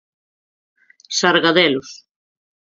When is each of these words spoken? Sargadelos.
Sargadelos. 1.19 1.89